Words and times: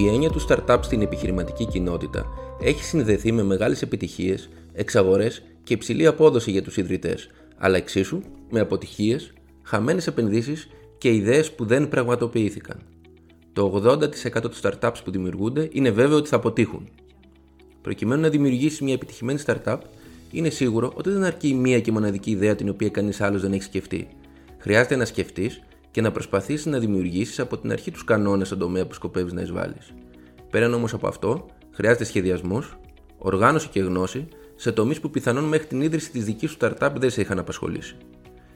Η 0.00 0.08
έννοια 0.08 0.30
του 0.30 0.46
startup 0.48 0.78
στην 0.80 1.02
επιχειρηματική 1.02 1.66
κοινότητα 1.66 2.26
έχει 2.60 2.84
συνδεθεί 2.84 3.32
με 3.32 3.42
μεγάλες 3.42 3.82
επιτυχίες, 3.82 4.48
εξαγορές 4.72 5.42
και 5.64 5.74
υψηλή 5.74 6.06
απόδοση 6.06 6.50
για 6.50 6.62
τους 6.62 6.76
ιδρυτές, 6.76 7.30
αλλά 7.58 7.76
εξίσου 7.76 8.20
με 8.50 8.60
αποτυχίες, 8.60 9.32
χαμένες 9.62 10.06
επενδύσεις 10.06 10.68
και 10.98 11.14
ιδέες 11.14 11.52
που 11.52 11.64
δεν 11.64 11.88
πραγματοποιήθηκαν. 11.88 12.76
Το 13.52 13.72
80% 13.74 14.40
των 14.40 14.52
startups 14.62 14.96
που 15.04 15.10
δημιουργούνται 15.10 15.68
είναι 15.72 15.90
βέβαιο 15.90 16.16
ότι 16.16 16.28
θα 16.28 16.36
αποτύχουν. 16.36 16.88
Προκειμένου 17.82 18.20
να 18.20 18.28
δημιουργήσει 18.28 18.84
μια 18.84 18.94
επιτυχημένη 18.94 19.40
startup, 19.46 19.78
είναι 20.30 20.50
σίγουρο 20.50 20.92
ότι 20.94 21.10
δεν 21.10 21.24
αρκεί 21.24 21.54
μία 21.54 21.80
και 21.80 21.92
μοναδική 21.92 22.30
ιδέα 22.30 22.54
την 22.54 22.68
οποία 22.68 22.88
κανείς 22.88 23.20
άλλος 23.20 23.42
δεν 23.42 23.52
έχει 23.52 23.62
σκεφτεί. 23.62 24.08
Χρειάζεται 24.58 24.96
να 24.96 25.04
σκεφτεί 25.04 25.50
και 25.90 26.00
να 26.00 26.10
προσπαθήσεις 26.10 26.66
να 26.66 26.78
δημιουργήσεις 26.78 27.40
από 27.40 27.58
την 27.58 27.72
αρχή 27.72 27.90
τους 27.90 28.04
κανόνες 28.04 28.46
στον 28.46 28.58
τομέα 28.58 28.86
που 28.86 28.94
σκοπεύεις 28.94 29.32
να 29.32 29.40
εισβάλλεις. 29.40 29.92
Πέραν 30.50 30.74
όμως 30.74 30.92
από 30.92 31.08
αυτό, 31.08 31.46
χρειάζεται 31.70 32.04
σχεδιασμός, 32.04 32.78
οργάνωση 33.18 33.68
και 33.68 33.80
γνώση 33.80 34.28
σε 34.56 34.72
τομείς 34.72 35.00
που 35.00 35.10
πιθανόν 35.10 35.44
μέχρι 35.44 35.66
την 35.66 35.80
ίδρυση 35.80 36.10
της 36.10 36.24
δικής 36.24 36.50
σου 36.50 36.56
startup 36.60 36.90
δεν 36.96 37.10
σε 37.10 37.20
είχαν 37.20 37.38
απασχολήσει. 37.38 37.96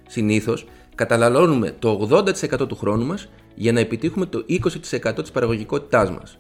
Συνήθως, 0.09 0.67
καταναλώνουμε 0.95 1.75
το 1.79 2.09
80% 2.11 2.69
του 2.69 2.77
χρόνου 2.77 3.05
μας 3.05 3.29
για 3.55 3.73
να 3.73 3.81
επιτύχουμε 3.81 4.27
το 4.27 4.45
20% 4.49 5.23
της 5.23 5.31
παραγωγικότητάς 5.31 6.11
μας. 6.11 6.39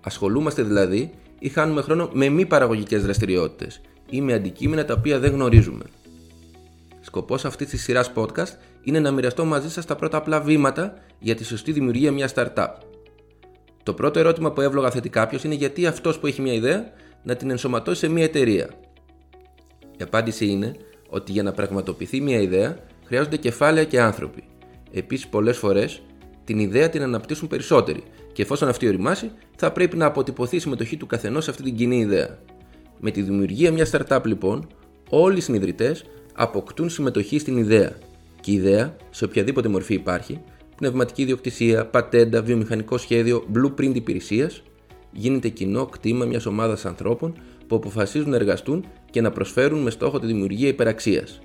Ασχολούμαστε 0.00 0.62
δηλαδή 0.62 1.10
ή 1.38 1.48
χάνουμε 1.48 1.82
χρόνο 1.82 2.10
με 2.12 2.28
μη 2.28 2.46
παραγωγικές 2.46 3.02
δραστηριότητες 3.02 3.80
ή 4.10 4.20
με 4.20 4.32
αντικείμενα 4.32 4.84
τα 4.84 4.94
οποία 4.98 5.18
δεν 5.18 5.32
γνωρίζουμε. 5.32 5.84
Σκοπός 7.14 7.44
αυτής 7.44 7.68
της 7.68 7.82
σειράς 7.82 8.12
podcast 8.14 8.56
είναι 8.82 9.00
να 9.00 9.10
μοιραστώ 9.10 9.44
μαζί 9.44 9.70
σας 9.70 9.84
τα 9.84 9.96
πρώτα 9.96 10.16
απλά 10.16 10.40
βήματα 10.40 10.94
για 11.18 11.34
τη 11.34 11.44
σωστή 11.44 11.72
δημιουργία 11.72 12.12
μιας 12.12 12.32
startup. 12.34 12.68
Το 13.82 13.94
πρώτο 13.94 14.18
ερώτημα 14.18 14.52
που 14.52 14.60
εύλογα 14.60 14.90
θέτει 14.90 15.08
κάποιος 15.08 15.44
είναι 15.44 15.54
γιατί 15.54 15.86
αυτός 15.86 16.18
που 16.18 16.26
έχει 16.26 16.42
μια 16.42 16.52
ιδέα 16.52 16.92
να 17.22 17.36
την 17.36 17.50
ενσωματώσει 17.50 17.98
σε 17.98 18.08
μια 18.08 18.24
εταιρεία. 18.24 18.70
Η 19.96 20.02
απάντηση 20.02 20.46
είναι 20.46 20.76
ότι 21.08 21.32
για 21.32 21.42
να 21.42 21.52
πραγματοποιηθεί 21.52 22.20
μια 22.20 22.40
ιδέα 22.40 22.78
χρειάζονται 23.04 23.36
κεφάλαια 23.36 23.84
και 23.84 24.00
άνθρωποι. 24.00 24.44
Επίσης, 24.92 25.26
πολλές 25.26 25.56
φορές 25.56 26.02
την 26.44 26.58
ιδέα 26.58 26.88
την 26.88 27.02
αναπτύσσουν 27.02 27.48
περισσότεροι 27.48 28.02
και 28.32 28.42
εφόσον 28.42 28.68
αυτή 28.68 28.88
οριμάσει, 28.88 29.30
θα 29.56 29.72
πρέπει 29.72 29.96
να 29.96 30.06
αποτυπωθεί 30.06 30.56
η 30.56 30.60
συμμετοχή 30.60 30.96
του 30.96 31.06
καθενός 31.06 31.44
σε 31.44 31.50
αυτή 31.50 31.62
την 31.62 31.76
κοινή 31.76 31.98
ιδέα. 31.98 32.38
Με 33.00 33.10
τη 33.10 33.22
δημιουργία 33.22 33.72
μιας 33.72 33.90
startup, 33.94 34.24
λοιπόν, 34.24 34.66
όλοι 35.08 35.38
οι 35.38 35.40
συνειδητές 35.40 36.04
αποκτούν 36.32 36.90
συμμετοχή 36.90 37.38
στην 37.38 37.56
ιδέα. 37.56 37.96
Και 38.40 38.50
η 38.50 38.54
ιδέα, 38.54 38.96
σε 39.10 39.24
οποιαδήποτε 39.24 39.68
μορφή 39.68 39.94
υπάρχει, 39.94 40.40
πνευματική 40.76 41.22
ιδιοκτησία, 41.22 41.86
πατέντα, 41.86 42.42
βιομηχανικό 42.42 42.98
σχέδιο, 42.98 43.44
blueprint 43.54 43.94
υπηρεσίας, 43.94 44.62
γίνεται 45.12 45.48
κοινό 45.48 45.86
κτήμα 45.86 46.24
μιας 46.24 46.46
ομάδας 46.46 46.84
ανθρώπων 46.84 47.34
που 47.66 47.76
αποφασίζουν 47.76 48.30
να 48.30 48.36
εργαστούν 48.36 48.84
και 49.10 49.20
να 49.20 49.30
προσφέρουν 49.30 49.82
με 49.82 49.90
στόχο 49.90 50.18
τη 50.18 50.26
δημιουργία 50.26 50.68
υπεραξίας. 50.68 51.40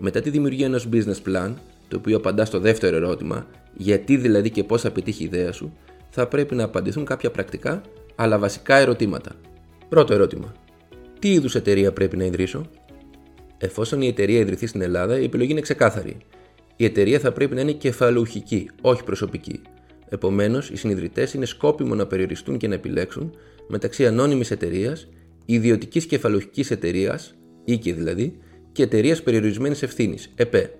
Μετά 0.00 0.20
τη 0.20 0.30
δημιουργία 0.30 0.66
ενός 0.66 0.88
business 0.92 1.28
plan, 1.28 1.52
το 1.88 1.96
οποίο 1.96 2.16
απαντά 2.16 2.44
στο 2.44 2.58
δεύτερο 2.58 2.96
ερώτημα, 2.96 3.46
γιατί 3.76 4.16
δηλαδή 4.16 4.50
και 4.50 4.64
πώς 4.64 4.80
θα 4.80 4.90
πετύχει 4.90 5.22
η 5.22 5.26
ιδέα 5.26 5.52
σου, 5.52 5.72
θα 6.10 6.26
πρέπει 6.26 6.54
να 6.54 6.64
απαντηθούν 6.64 7.04
κάποια 7.04 7.30
πρακτικά 7.30 7.82
αλλά 8.14 8.38
βασικά 8.38 8.76
ερωτήματα. 8.76 9.32
Πρώτο 9.88 10.14
ερώτημα. 10.14 10.52
Τι 11.18 11.32
είδους 11.32 11.54
εταιρεία 11.54 11.92
πρέπει 11.92 12.16
να 12.16 12.24
ιδρύσω, 12.24 12.66
Εφόσον 13.64 14.02
η 14.02 14.06
εταιρεία 14.06 14.38
ιδρυθεί 14.38 14.66
στην 14.66 14.80
Ελλάδα, 14.82 15.18
η 15.18 15.24
επιλογή 15.24 15.50
είναι 15.50 15.60
ξεκάθαρη. 15.60 16.16
Η 16.76 16.84
εταιρεία 16.84 17.18
θα 17.18 17.32
πρέπει 17.32 17.54
να 17.54 17.60
είναι 17.60 17.72
κεφαλουχική, 17.72 18.70
όχι 18.80 19.04
προσωπική. 19.04 19.60
Επομένως, 20.08 20.70
οι 20.70 20.76
συνειδητές 20.76 21.34
είναι 21.34 21.44
σκόπιμο 21.44 21.94
να 21.94 22.06
περιοριστούν 22.06 22.56
και 22.56 22.68
να 22.68 22.74
επιλέξουν 22.74 23.34
μεταξύ 23.68 24.06
ανώνυμης 24.06 24.50
εταιρείας, 24.50 25.08
ιδιωτικής 25.44 26.06
κεφαλουχική 26.06 26.72
εταιρείας, 26.72 27.34
οίκη 27.64 27.92
δηλαδή, 27.92 28.38
και 28.72 28.82
εταιρείας 28.82 29.22
περιορισμένης 29.22 29.82
ευθύνης, 29.82 30.30
ΕΠΕ. 30.34 30.74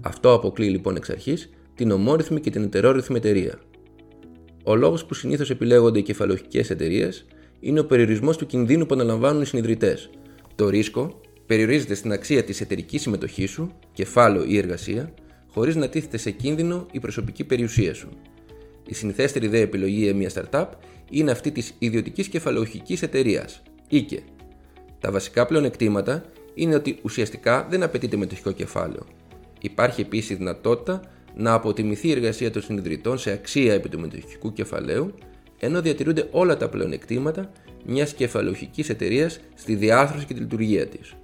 Αυτό 0.00 0.32
αποκλείει 0.32 0.68
λοιπόν 0.70 0.96
εξ 0.96 1.10
αρχής 1.10 1.50
την 1.74 1.90
ομόρυθμη 1.90 2.40
και 2.40 2.50
την 2.50 2.62
ετερόρυθμη 2.62 3.16
εταιρεία. 3.16 3.58
Ο 4.64 4.74
λόγος 4.74 5.04
που 5.04 5.14
συνήθως 5.14 5.50
επιλέγονται 5.50 5.98
οι 5.98 6.02
κεφαλουχικέ 6.02 6.64
εταιρείες 6.68 7.26
είναι 7.60 7.80
ο 7.80 7.86
περιορισμός 7.86 8.36
του 8.36 8.46
κινδύνου 8.46 8.86
που 8.86 8.94
αναλαμβάνουν 8.94 9.42
οι 9.42 9.46
συνειδητές. 9.46 10.10
Το 10.54 10.68
ρίσκο 10.68 11.20
περιορίζεται 11.46 11.94
στην 11.94 12.12
αξία 12.12 12.44
της 12.44 12.60
εταιρικής 12.60 13.02
συμμετοχής 13.02 13.50
σου, 13.50 13.72
κεφάλαιο 13.92 14.44
ή 14.44 14.58
εργασία, 14.58 15.14
χωρίς 15.48 15.76
να 15.76 15.88
τίθεται 15.88 16.16
σε 16.16 16.30
κίνδυνο 16.30 16.86
η 16.92 17.00
προσωπική 17.00 17.44
περιουσία 17.44 17.94
σου. 17.94 18.08
Η 18.86 18.94
συνηθέστερη 18.94 19.46
ιδέα 19.46 19.60
επιλογή 19.60 20.02
για 20.02 20.14
μια 20.14 20.30
startup 20.34 20.66
είναι 21.10 21.30
αυτή 21.30 21.50
της 21.50 21.74
ιδιωτικής 21.78 22.28
κεφαλαιοχικής 22.28 23.02
εταιρείας, 23.02 23.62
IKE. 23.90 24.18
Τα 25.00 25.10
βασικά 25.10 25.46
πλεονεκτήματα 25.46 26.24
είναι 26.54 26.74
ότι 26.74 26.98
ουσιαστικά 27.02 27.66
δεν 27.70 27.82
απαιτείται 27.82 28.16
μετοχικό 28.16 28.52
κεφάλαιο. 28.52 29.06
Υπάρχει 29.60 30.00
επίσης 30.00 30.30
η 30.30 30.34
δυνατότητα 30.34 31.00
να 31.36 31.52
αποτιμηθεί 31.52 32.08
η 32.08 32.10
εργασία 32.10 32.50
των 32.50 32.62
συνειδητών 32.62 33.18
σε 33.18 33.30
αξία 33.30 33.74
επί 33.74 33.88
του 33.88 34.00
μετοχικού 34.00 34.52
κεφαλαίου, 34.52 35.14
ενώ 35.58 35.80
διατηρούνται 35.82 36.28
όλα 36.30 36.56
τα 36.56 36.68
πλεονεκτήματα 36.68 37.50
μιας 37.86 38.14
κεφαλαιοχικής 38.14 38.88
εταιρείας 38.88 39.40
στη 39.54 39.74
διάρθρωση 39.74 40.26
και 40.26 40.34
τη 40.34 40.40
λειτουργία 40.40 40.86
της. 40.86 41.14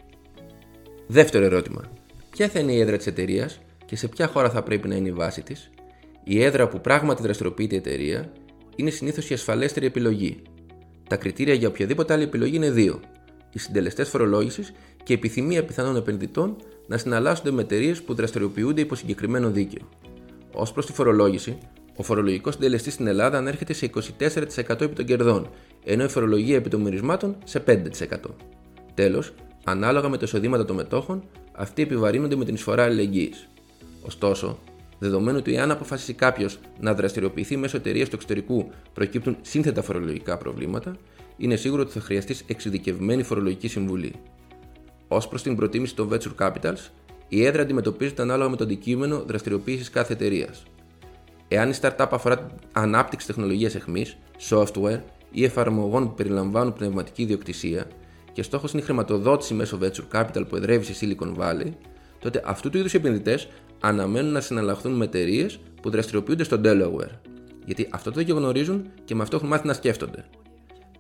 Δεύτερο 1.12 1.44
ερώτημα. 1.44 1.82
Ποια 2.30 2.48
θα 2.48 2.58
είναι 2.58 2.72
η 2.72 2.80
έδρα 2.80 2.96
της 2.96 3.06
εταιρείας 3.06 3.60
και 3.86 3.96
σε 3.96 4.08
ποια 4.08 4.26
χώρα 4.26 4.50
θα 4.50 4.62
πρέπει 4.62 4.88
να 4.88 4.94
είναι 4.94 5.08
η 5.08 5.12
βάση 5.12 5.42
της; 5.42 5.70
Η 6.24 6.42
έδρα 6.42 6.68
που 6.68 6.80
πράγματι 6.80 7.22
δραστηριοποιείται 7.22 7.74
η 7.74 7.78
εταιρεία 7.78 8.32
είναι 8.76 8.90
συνήθως 8.90 9.30
η 9.30 9.34
ασφαλέστερη 9.34 9.86
επιλογή. 9.86 10.42
Τα 11.08 11.16
κριτήρια 11.16 11.54
για 11.54 11.68
οποιαδήποτε 11.68 12.12
άλλη 12.12 12.22
επιλογή 12.22 12.56
είναι 12.56 12.70
δύο. 12.70 13.00
Οι 13.52 13.58
συντελεστές 13.58 14.08
φορολόγησης 14.08 14.72
και 15.02 15.12
η 15.12 15.16
επιθυμία 15.16 15.64
πιθανών 15.64 15.96
επενδυτών 15.96 16.56
να 16.86 16.96
συναλλάσσονται 16.96 17.50
με 17.50 17.62
εταιρείες 17.62 18.02
που 18.02 18.14
δραστηριοποιούνται 18.14 18.80
υπό 18.80 18.94
συγκεκριμένο 18.94 19.50
δίκαιο. 19.50 19.88
Ω 20.54 20.72
προς 20.72 20.86
τη 20.86 20.92
φορολόγηση, 20.92 21.58
ο 21.96 22.02
φορολογικός 22.02 22.54
συντελεστής 22.54 22.92
στην 22.92 23.06
Ελλάδα 23.06 23.38
ανέρχεται 23.38 23.72
σε 23.72 23.90
24% 23.94 24.80
επί 24.80 24.94
των 24.94 25.04
κερδών, 25.04 25.50
ενώ 25.84 26.04
η 26.04 26.08
φορολογία 26.08 26.56
επί 26.56 26.68
των 26.68 26.80
μερισμάτων 26.80 27.36
σε 27.44 27.60
5%. 27.66 27.84
Τέλος, 28.94 29.32
Ανάλογα 29.64 30.08
με 30.08 30.16
τα 30.16 30.24
εισοδήματα 30.24 30.64
των 30.64 30.76
μετόχων, 30.76 31.22
αυτοί 31.52 31.82
επιβαρύνονται 31.82 32.36
με 32.36 32.44
την 32.44 32.54
εισφορά 32.54 32.82
αλληλεγγύης. 32.82 33.48
Ωστόσο, 34.02 34.58
δεδομένου 34.98 35.38
ότι 35.38 35.58
αν 35.58 35.70
αποφασίσει 35.70 36.12
κάποιος 36.12 36.58
να 36.80 36.94
δραστηριοποιηθεί 36.94 37.56
μέσω 37.56 37.76
εταιρείας 37.76 38.08
του 38.08 38.14
εξωτερικού 38.14 38.70
προκύπτουν 38.92 39.36
σύνθετα 39.42 39.82
φορολογικά 39.82 40.36
προβλήματα, 40.36 40.96
είναι 41.36 41.56
σίγουρο 41.56 41.82
ότι 41.82 41.92
θα 41.92 42.00
χρειαστεί 42.00 42.36
εξειδικευμένη 42.46 43.22
φορολογική 43.22 43.68
συμβουλή. 43.68 44.12
Ω 45.08 45.28
προς 45.28 45.42
την 45.42 45.56
προτίμηση 45.56 45.94
των 45.94 46.08
venture 46.12 46.46
capitals, 46.46 46.88
η 47.28 47.44
έδρα 47.44 47.62
αντιμετωπίζεται 47.62 48.22
ανάλογα 48.22 48.50
με 48.50 48.56
το 48.56 48.64
αντικείμενο 48.64 49.22
δραστηριοποίησης 49.26 49.90
κάθε 49.90 50.12
εταιρείας. 50.12 50.62
Εάν 51.48 51.70
η 51.70 51.74
startup 51.80 52.06
αφορά 52.10 52.46
ανάπτυξη 52.72 53.26
τεχνολογίας 53.26 53.74
αιχμή, 53.74 54.06
software 54.48 55.00
ή 55.30 55.44
εφαρμογών 55.44 56.08
που 56.08 56.14
περιλαμβάνουν 56.14 56.72
πνευματική 56.72 57.22
ιδιοκτησία, 57.22 57.86
και 58.32 58.42
στόχος 58.42 58.72
είναι 58.72 58.82
η 58.82 58.84
χρηματοδότηση 58.84 59.54
μέσω 59.54 59.78
venture 59.82 60.20
capital 60.20 60.44
που 60.48 60.56
εδρεύει 60.56 60.92
στη 60.92 61.16
Silicon 61.20 61.36
Valley, 61.36 61.72
τότε 62.18 62.42
αυτού 62.44 62.70
του 62.70 62.78
είδους 62.78 62.92
οι 62.92 62.96
επενδυτές 62.96 63.48
αναμένουν 63.80 64.32
να 64.32 64.40
συναλλαχθούν 64.40 64.92
με 64.92 65.04
εταιρείες 65.04 65.60
που 65.82 65.90
δραστηριοποιούνται 65.90 66.44
στο 66.44 66.60
Delaware. 66.64 67.18
Γιατί 67.64 67.88
αυτό 67.90 68.10
το 68.10 68.34
γνωρίζουν 68.34 68.86
και 69.04 69.14
με 69.14 69.22
αυτό 69.22 69.36
έχουν 69.36 69.48
μάθει 69.48 69.66
να 69.66 69.72
σκέφτονται. 69.72 70.24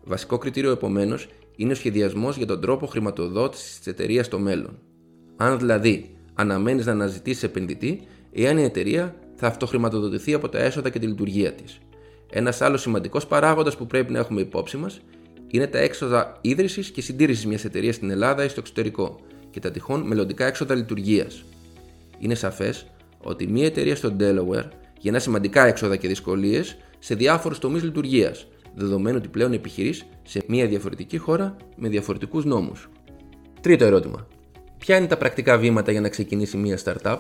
Βασικό 0.04 0.38
κριτήριο 0.38 0.70
επομένως 0.70 1.28
είναι 1.56 1.72
ο 1.72 1.74
σχεδιασμός 1.74 2.36
για 2.36 2.46
τον 2.46 2.60
τρόπο 2.60 2.86
χρηματοδότησης 2.86 3.78
της 3.78 3.86
εταιρείας 3.86 4.26
στο 4.26 4.38
μέλλον. 4.38 4.78
Αν 5.36 5.58
δηλαδή 5.58 6.16
αναμένεις 6.34 6.86
να 6.86 6.92
αναζητήσεις 6.92 7.42
επενδυτή, 7.42 8.00
εάν 8.32 8.58
η 8.58 8.62
εταιρεία 8.62 9.14
θα 9.34 9.46
αυτοχρηματοδοτηθεί 9.46 10.34
από 10.34 10.48
τα 10.48 10.58
έσοδα 10.58 10.90
και 10.90 10.98
τη 10.98 11.06
λειτουργία 11.06 11.52
της. 11.52 11.78
Ένας 12.30 12.60
άλλος 12.60 12.80
σημαντικός 12.80 13.26
παράγοντας 13.26 13.76
που 13.76 13.86
πρέπει 13.86 14.12
να 14.12 14.18
έχουμε 14.18 14.40
υπόψη 14.40 14.76
μας 14.76 15.00
είναι 15.50 15.66
τα 15.66 15.78
έξοδα 15.78 16.38
ίδρυσης 16.40 16.90
και 16.90 17.02
συντήρησης 17.02 17.46
μιας 17.46 17.64
εταιρείας 17.64 17.94
στην 17.94 18.10
Ελλάδα 18.10 18.44
ή 18.44 18.48
στο 18.48 18.60
εξωτερικό 18.60 19.20
και 19.50 19.60
τα 19.60 19.70
τυχόν 19.70 20.00
μελλοντικά 20.00 20.46
έξοδα 20.46 20.74
λειτουργίας. 20.74 21.44
Είναι 22.18 22.34
σαφές 22.34 22.86
ότι 23.18 23.46
μια 23.46 23.66
εταιρεία 23.66 23.96
στο 23.96 24.16
Delaware 24.18 24.68
γεννά 24.98 25.18
σημαντικά 25.18 25.66
έξοδα 25.66 25.96
και 25.96 26.08
δυσκολίες 26.08 26.76
σε 26.98 27.14
διάφορους 27.14 27.58
τομείς 27.58 27.82
λειτουργίας, 27.82 28.46
δεδομένου 28.74 29.16
ότι 29.16 29.28
πλέον 29.28 29.52
επιχειρείς 29.52 30.06
σε 30.22 30.42
μια 30.46 30.66
διαφορετική 30.66 31.18
χώρα 31.18 31.56
με 31.76 31.88
διαφορετικούς 31.88 32.44
νόμους. 32.44 32.88
Τρίτο 33.60 33.84
ερώτημα. 33.84 34.26
Ποια 34.78 34.96
είναι 34.96 35.06
τα 35.06 35.16
πρακτικά 35.16 35.58
βήματα 35.58 35.92
για 35.92 36.00
να 36.00 36.08
ξεκινήσει 36.08 36.56
μια 36.56 36.78
startup? 36.84 37.18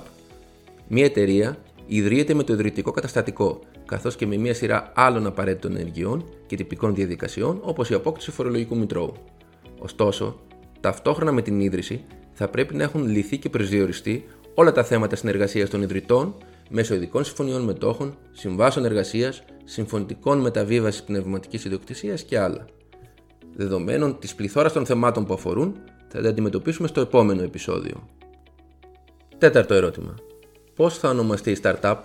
Μια 0.88 1.04
εταιρεία 1.04 1.58
ιδρύεται 1.86 2.34
με 2.34 2.42
το 2.42 2.52
ιδρυτικό 2.52 2.90
καταστατικό, 2.90 3.60
καθώς 3.86 4.16
και 4.16 4.26
με 4.26 4.36
μια 4.36 4.54
σειρά 4.54 4.92
άλλων 4.94 5.26
απαραίτητων 5.26 5.76
ενεργειών 5.76 6.24
και 6.46 6.56
τυπικών 6.56 6.94
διαδικασιών, 6.94 7.58
όπως 7.62 7.90
η 7.90 7.94
απόκτηση 7.94 8.30
φορολογικού 8.30 8.76
μητρώου. 8.76 9.12
Ωστόσο, 9.78 10.40
ταυτόχρονα 10.80 11.32
με 11.32 11.42
την 11.42 11.60
ίδρυση, 11.60 12.04
θα 12.32 12.48
πρέπει 12.48 12.74
να 12.74 12.82
έχουν 12.82 13.06
λυθεί 13.06 13.38
και 13.38 13.48
προσδιοριστεί 13.48 14.24
όλα 14.54 14.72
τα 14.72 14.84
θέματα 14.84 15.16
συνεργασίας 15.16 15.70
των 15.70 15.82
ιδρυτών 15.82 16.34
μέσω 16.70 16.94
ειδικών 16.94 17.24
συμφωνιών 17.24 17.62
μετόχων, 17.62 18.16
συμβάσεων 18.32 18.84
εργασίας, 18.84 19.42
συμφωνητικών 19.64 20.40
μεταβίβασης 20.40 21.02
πνευματικής 21.02 21.64
ιδιοκτησίας 21.64 22.22
και 22.22 22.38
άλλα. 22.38 22.64
Δεδομένων 23.56 24.18
της 24.18 24.34
πληθώρας 24.34 24.72
των 24.72 24.86
θεμάτων 24.86 25.24
που 25.24 25.34
αφορούν, 25.34 25.76
θα 26.08 26.22
τα 26.22 26.28
αντιμετωπίσουμε 26.28 26.88
στο 26.88 27.00
επόμενο 27.00 27.42
επεισόδιο. 27.42 28.08
Τέταρτο 29.38 29.74
ερώτημα. 29.74 30.14
Πώς 30.80 30.98
θα 30.98 31.08
ονομαστεί 31.08 31.50
η 31.50 31.56
startup, 31.62 31.96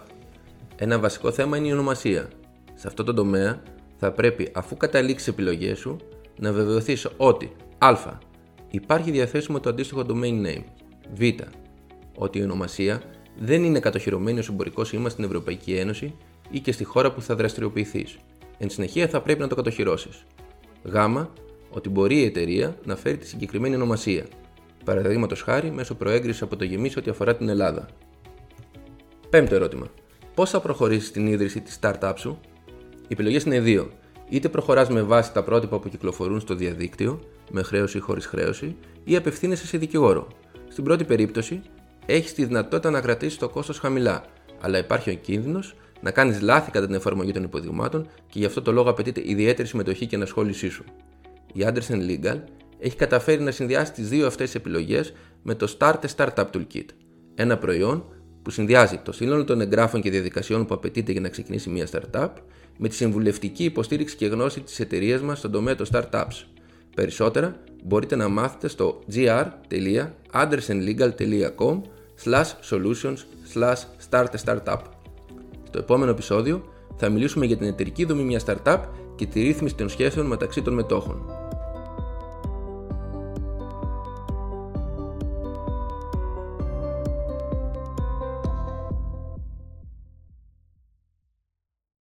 ένα 0.75 1.00
βασικό 1.00 1.31
θέμα 1.31 1.57
είναι 1.57 1.68
η 1.68 1.72
ονομασία. 1.72 2.30
Σε 2.74 2.88
αυτό 2.88 3.04
το 3.04 3.13
τομέα 3.13 3.62
θα 3.98 4.12
πρέπει, 4.12 4.51
αφού 4.54 4.77
καταλήξεις 4.77 5.27
επιλογές 5.27 5.77
σου, 5.77 5.98
να 6.39 6.51
βεβαιωθείς 6.51 7.07
ότι 7.18 7.51
Α. 7.77 7.95
Υπάρχει 8.72 9.12
διαθέσιμο 9.12 9.60
το 9.60 9.69
αντίστοιχο 9.69 10.06
domain 10.07 10.45
name. 10.45 10.63
Β. 11.13 11.22
Ότι 12.16 12.39
η 12.39 12.44
ονομασία 12.44 13.01
δεν 13.39 13.63
είναι 13.63 13.80
κατοχυρωμένη 13.80 14.39
ως 14.39 14.50
εμπορικός 14.50 14.88
σήμα 14.88 15.10
στην 15.10 15.24
Ευρωπαϊκή 15.24 15.74
Ένωση 15.74 16.16
ή 16.50 16.60
και 16.60 16.72
στη 16.72 16.83
χώρα 16.83 17.12
που 17.12 17.22
θα 17.22 17.36
δραστηριοποιηθείς. 17.36 18.18
Εν 18.57 18.69
συνεχεία 18.69 19.07
θα 19.07 19.22
πρέπει 19.22 19.39
να 19.39 19.48
το 19.48 19.56
κατοχυρώσεις. 19.56 20.24
Γ. 20.83 20.95
Ότι 21.69 21.89
μπορεί 21.89 22.18
η 22.18 22.25
εταιρεία 22.25 22.75
να 22.86 22.95
φέρει 22.95 23.18
τη 23.18 23.27
συγκεκριμένη 23.27 23.75
ονομασία. 23.75 24.25
Παραδείγματος 24.86 25.42
χάρη 25.42 25.72
μέσω 25.72 25.95
προέγκρισης 25.95 26.42
από 26.42 26.56
το 26.56 26.63
γεμίσιο 26.63 27.01
ό,τι 27.01 27.10
αφορά 27.10 27.36
την 27.36 27.50
Ελλάδα. 27.50 27.88
Πέμπτο 29.36 29.56
ερώτημα. 29.56 29.88
Πώς 30.34 30.50
θα 30.50 30.60
προχωρήσεις 30.60 31.08
στην 31.08 31.28
ίδρυση 31.28 31.62
της 31.62 31.80
startup 31.82 32.14
σου, 32.16 32.40
Οι 33.02 33.08
επιλογές 33.08 33.44
είναι 33.44 33.60
δύο. 33.60 33.92
Είτε 34.30 34.50
προχωράς 34.50 34.90
με 34.90 35.02
βάση 35.02 35.34
τα 35.34 35.44
πρότυπα 35.44 35.80
που 35.80 35.90
κυκλοφορούν 35.90 36.40
στο 36.40 36.56
διαδίκτυο, 36.56 37.20
με 37.52 37.62
χρέωση 37.62 37.98
ή 37.98 38.00
χωρίς 38.00 38.26
χρέωση, 38.26 38.76
ή 39.04 39.16
απευθύνεσαι 39.16 39.68
σε 39.68 39.78
δικηγόρο. 39.78 40.28
Στην 40.68 40.84
πρώτη 40.84 41.04
περίπτωση, 41.04 41.62
έχεις 42.06 42.34
τη 42.34 42.46
δυνατότητα 42.46 42.90
να 42.90 43.02
κρατήσεις 43.02 43.38
το 43.38 43.50
κόστος 43.50 43.80
χαμηλά, 43.80 44.26
αλλά 44.62 44.78
υπάρχει 44.78 45.10
ο 45.10 45.14
κίνδυνος 45.14 45.76
να 46.02 46.12
κάνεις 46.12 46.42
λάθη 46.42 46.72
κατά 46.72 46.86
την 46.86 46.96
εφαρμογή 46.96 47.32
των 47.32 47.44
υποδειγμάτων 47.44 48.08
και 48.30 48.40
γι' 48.40 48.46
αυτό 48.46 48.62
το 48.62 48.72
λόγο 48.72 48.90
απαιτείται 48.90 49.22
ιδιαίτερη 49.24 49.68
συμμετοχή 49.68 50.06
και 50.06 50.16
ενασχόλησή 50.16 50.70
σου. 50.70 50.84
Η 51.54 51.66
Anderson 51.68 52.10
Legal 52.10 52.40
έχει 52.80 52.96
καταφέρει 52.96 53.42
να 53.42 53.52
συνδυάσει 53.52 53.92
τις 53.92 54.10
δύο 54.10 54.28
αυτές 54.28 54.56
επιλογές 54.56 55.14
με 55.44 55.56
το 55.56 55.76
Start 55.78 56.00
a 56.00 56.16
Startup 56.16 56.46
Toolkit, 56.52 56.86
ένα 57.36 57.58
προϊόν 57.58 58.06
που 58.46 58.52
συνδυάζει 58.52 59.00
το 59.04 59.12
σύνολο 59.12 59.44
των 59.44 59.62
εγγράφων 59.62 60.02
και 60.02 60.10
διαδικασιών 60.10 60.66
που 60.66 60.74
απαιτείται 60.74 61.12
για 61.12 61.22
να 61.22 61.30
ξεκινήσει 61.30 61.70
μια 61.70 61.88
startup 61.92 62.30
με 62.78 62.88
τη 62.88 62.96
συμβουλευτική 62.96 63.64
υποστήριξη 63.64 64.16
και 64.16 64.26
γνώση 64.26 64.62
της 64.62 64.80
εταιρείας 64.80 65.22
μας 65.22 65.38
στον 65.38 65.52
τομέα 65.52 65.76
των 65.76 65.86
startups. 65.92 66.44
Περισσότερα 66.96 67.56
μπορείτε 67.84 68.16
να 68.16 68.28
μάθετε 68.28 68.68
στο 68.68 69.00
gr.andersenlegal.com 69.14 71.82
solutions 72.70 73.18
start 74.10 74.26
a 74.26 74.38
startup. 74.46 74.80
Στο 75.68 75.80
επόμενο 75.80 76.12
επεισόδιο 76.12 76.64
θα 76.98 77.10
μιλήσουμε 77.10 77.46
για 77.46 77.58
την 77.58 77.68
εταιρική 77.68 78.06
δομή 78.06 78.24
μιας 78.24 78.46
startup 78.48 78.80
και 79.16 79.26
τη 79.26 79.42
ρύθμιση 79.42 79.76
των 79.76 79.90
σχέσεων 79.90 80.26
μεταξύ 80.26 80.62
των 80.62 80.74
μετόχων. 80.74 81.45